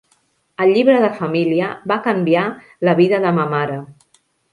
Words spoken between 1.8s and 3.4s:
va canviar la vida de